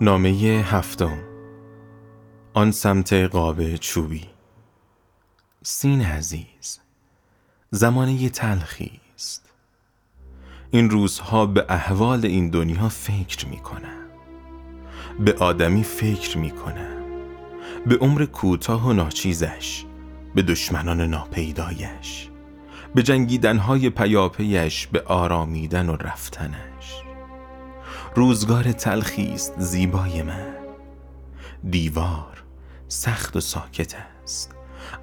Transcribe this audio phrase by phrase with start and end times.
[0.00, 0.30] نامه
[0.66, 1.18] هفتم.
[2.54, 4.24] آن سمت قاب چوبی.
[5.62, 6.80] سین عزیز
[7.70, 9.50] زمانه تلخی است.
[10.70, 14.06] این روزها به احوال این دنیا فکر می کنم.
[15.20, 17.02] به آدمی فکر می کنم.
[17.86, 19.84] به عمر کوتاه و ناچیزش
[20.34, 22.28] به دشمنان ناپیدایش
[22.94, 27.05] به جنگیدنهای پیاپیش به آرامیدن و رفتنش.
[28.16, 30.54] روزگار تلخی است زیبای من.
[31.70, 32.44] دیوار
[32.88, 34.54] سخت و ساکت است.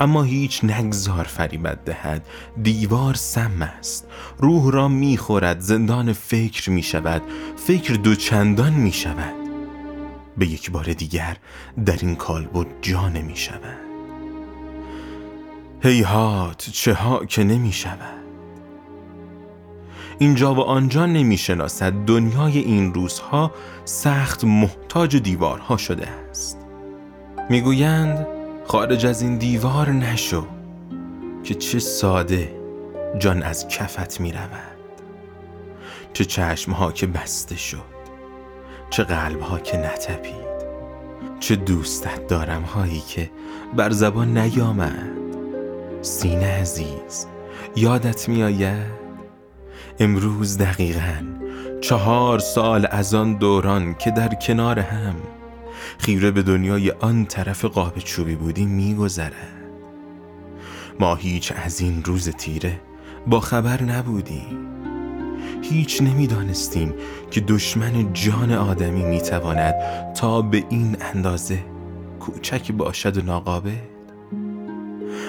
[0.00, 2.26] اما هیچ نگذار فریبت دهد.
[2.62, 4.06] دیوار سم است.
[4.38, 5.60] روح را می‌خورد.
[5.60, 7.22] زندان فکر می شود
[7.56, 9.34] فکر دوچندان می شود
[10.36, 11.36] به یک بار دیگر
[11.86, 13.78] در این کالبد جا نمی شود
[15.82, 18.21] هیهات چه ها که نمی شود
[20.18, 21.92] اینجا و آنجا نمی‌شناسد.
[21.92, 23.52] دنیای این روزها
[23.84, 26.58] سخت محتاج دیوارها شده است.
[27.50, 28.26] می‌گویند
[28.66, 30.46] خارج از این دیوار نشو
[31.44, 32.62] که چه ساده
[33.18, 34.72] جان از کفت می رود
[36.12, 37.92] چه چشمها که بسته شد
[38.90, 40.52] چه قلبها که نتپید
[41.40, 43.30] چه دوستت دارم هایی که
[43.76, 45.12] بر زبان نیامد.
[46.02, 47.26] سینه عزیز
[47.76, 49.01] یادت می آید
[49.98, 51.26] امروز دقیقا
[51.80, 55.14] چهار سال از آن دوران که در کنار هم
[55.98, 59.32] خیره به دنیای آن طرف قاب چوبی بودیم میگذرد.
[61.00, 62.80] ما هیچ از این روز تیره
[63.26, 64.58] با خبر نبودیم
[65.62, 66.94] هیچ نمی‌دانستیم
[67.30, 69.74] که دشمن جان آدمی می‌تواند
[70.14, 71.58] تا به این اندازه
[72.20, 73.70] کوچک باشد و ناقابل.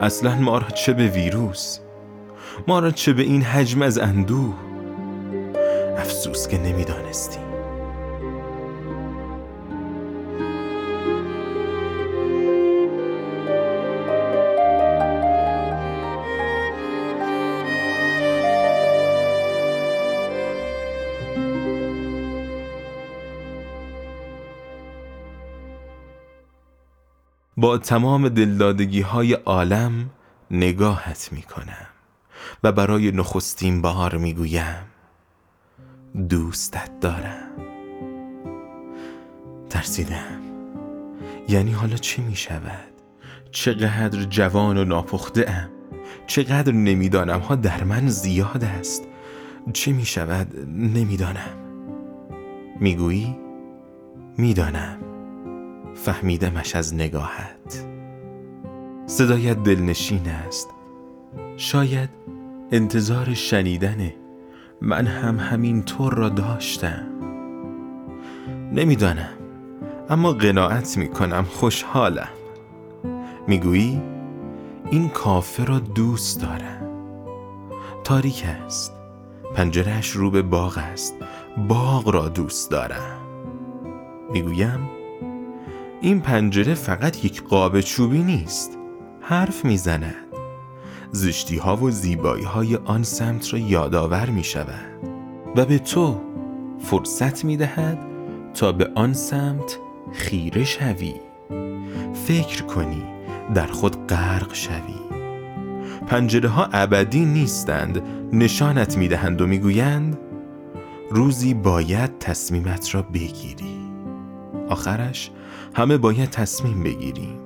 [0.00, 1.78] اصلا ما را چه به ویروس
[2.68, 4.54] ما را چه به این حجم از اندوه
[5.98, 7.44] افسوس که نمی‌دانستیم
[27.56, 30.10] با تمام دلدادگی های عالم
[30.50, 31.93] نگاهت می کنم
[32.62, 34.84] و برای نخستین بار می گویم
[36.28, 37.50] دوستت دارم.
[39.70, 40.40] ترسیدم.
[41.48, 42.92] یعنی حالا چه می شود؟
[43.50, 45.68] چقدر جوان و ناپخته ام
[46.26, 47.40] چقدر نمی‌دانم.
[47.40, 49.02] ها در من زیاد است.
[49.72, 51.56] چه می شود نمی‌دانم.
[52.80, 53.36] می‌گویی؟
[54.38, 54.98] می‌دانم.
[55.94, 57.86] فهمیدمش از نگاهت.
[59.06, 60.68] صدایت دلنشین است.
[61.56, 62.10] شاید
[62.74, 64.14] انتظار شنیدنه.
[64.80, 67.06] من هم همین طور را داشتم.
[68.72, 69.28] نمی‌دانم
[70.10, 72.28] اما قناعت می‌کنم خوشحالم.
[73.48, 74.02] می‌گویی؟
[74.90, 76.90] این کافه را دوست دارم.
[78.04, 78.92] تاریک است.
[79.54, 81.14] پنجرهش رو به باغ است.
[81.68, 83.20] باغ را دوست دارم.
[84.32, 84.90] می‌گویم؟
[86.00, 88.78] این پنجره فقط یک قاب چوبی نیست.
[89.20, 90.23] حرف می‌زند.
[91.12, 94.94] زشتی ها و زیبایی های آن سمت را یادآور می شود
[95.56, 96.20] و به تو
[96.78, 97.98] فرصت می دهد
[98.54, 99.78] تا به آن سمت
[100.12, 101.14] خیره شوی.
[102.26, 103.02] فکر کنی
[103.54, 105.04] در خود غرق شوی.
[106.06, 110.18] پنجره ها ابدی نیستند نشانت می دهند و می گویند
[111.10, 113.78] روزی باید تصمیمت را بگیری.
[114.68, 115.30] آخرش
[115.74, 117.38] همه باید تصمیم بگیریم.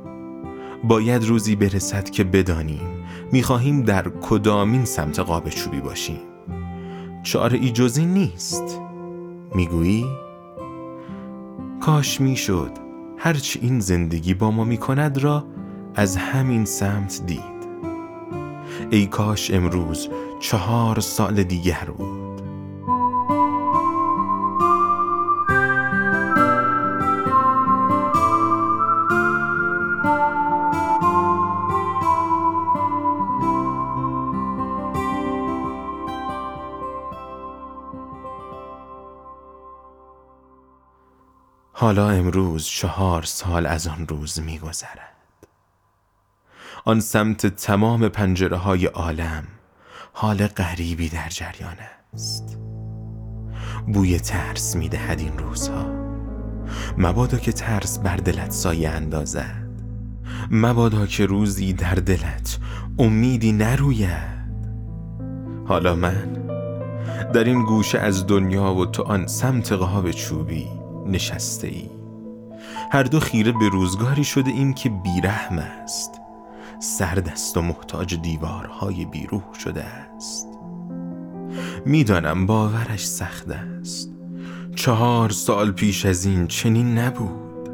[0.85, 2.98] باید روزی برسد که بدانیم
[3.33, 6.21] می‌خواهیم در کدامین سمت قاب چوبی باشیم.
[7.23, 8.81] چاره ای جزی نیست.
[9.55, 10.07] می‌گویی؟
[11.81, 12.71] کاش می‌شد.
[13.19, 15.45] هرچی این زندگی با ما می‌کند را
[15.95, 17.59] از همین سمت دید.
[18.91, 20.09] ای کاش امروز
[20.41, 22.38] چهار سال دیگر بود.
[41.81, 45.15] حالا امروز چهار سال از آن روز می گذرد.
[46.85, 49.45] آن سمت تمام پنجره های عالم
[50.13, 51.77] حال غریبی در جریان
[52.15, 52.59] است.
[53.87, 55.87] بوی ترس می دهد این روزها.
[56.99, 59.69] مبادا که ترس بر دلت سایه اندازد.
[60.51, 62.59] مبادا که روزی در دلت
[62.99, 64.39] امیدی نروید.
[65.67, 66.33] حالا من
[67.35, 70.67] در این گوشه از دنیا و تو آن سمت قاب چوبی
[71.09, 71.91] نشسته ای
[72.93, 76.21] هر دو خیره به روزگاری شده ایم که بیرحم است.
[76.81, 80.49] سرد است و محتاج دیوارهای بیروح شده است.
[81.87, 84.11] می‌دانم باورش سخت است.
[84.75, 87.71] چهار سال پیش از این چنین نبود.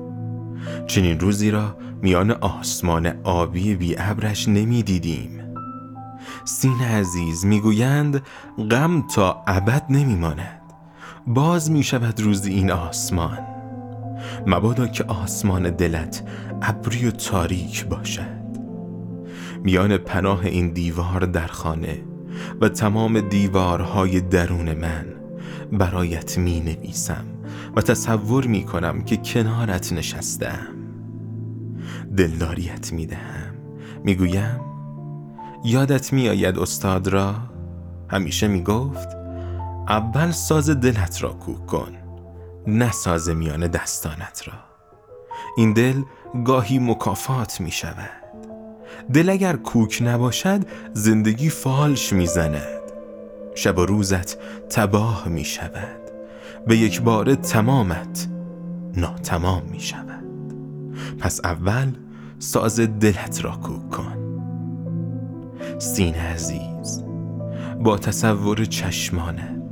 [0.86, 5.40] چنین روزی را میان آسمان آبی بی ابرش نمی‌دیدیم.
[6.44, 8.22] سین عزیز می‌گویند
[8.70, 10.63] غم تا ابد نمیماند.
[11.26, 13.38] باز می‌شود روز این آسمان.
[14.46, 16.22] مبادا که آسمان دلت
[16.62, 18.44] ابری و تاریک باشد.
[19.64, 22.02] میان پناه این دیوار در خانه
[22.60, 25.06] و تمام دیوارهای درون من
[25.72, 27.24] برایت می نویسم
[27.76, 30.68] و تصور می کنم که کنارت نشستم.
[32.16, 33.54] دلداریت می دهم.
[34.04, 34.60] می گویم
[35.64, 37.34] یادت می آید استاد را؟
[38.08, 39.23] همیشه می گفت
[39.88, 41.92] اول ساز دلت را کوک کن
[42.66, 44.54] نه ساز میان دستانت را.
[45.56, 46.02] این دل
[46.44, 48.24] گاهی مکافات می شود
[49.12, 50.60] دل اگر کوک نباشد
[50.92, 52.80] زندگی فالش می‌زند.
[53.54, 54.36] شب و روزت
[54.68, 56.00] تباه می شود
[56.66, 58.28] به یک بار تمامت
[58.96, 60.24] ناتمام می شود
[61.18, 61.92] پس اول
[62.38, 64.16] ساز دلت را کوک کن.
[65.78, 67.04] سینه عزیز
[67.80, 69.63] با تصور چشمانت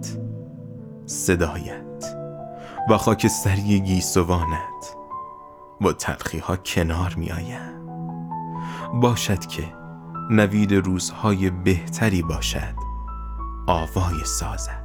[1.07, 2.17] صدایت
[2.91, 4.97] و خاکستری گیسوانت
[5.81, 7.83] با تلخی ها کنار می آیم
[9.01, 9.65] باشد که
[10.31, 12.75] نوید روزهای بهتری باشد
[13.67, 14.82] آوای سازد.